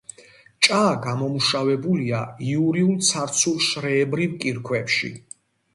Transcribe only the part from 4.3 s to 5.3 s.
კირქვებში.